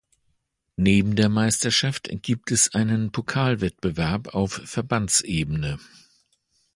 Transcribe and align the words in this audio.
Neben 0.77 1.15
der 1.15 1.29
Meisterschaft 1.29 2.09
gibt 2.23 2.49
es 2.49 2.73
einen 2.73 3.11
Pokalwettbewerb 3.11 4.33
auf 4.33 4.51
Verbandsebene. 4.65 5.77